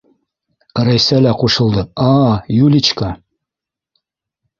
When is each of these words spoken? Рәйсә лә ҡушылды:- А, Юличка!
Рәйсә 0.85 1.19
лә 1.25 1.33
ҡушылды:- 1.41 1.83
А, 2.05 2.15
Юличка! 2.61 3.11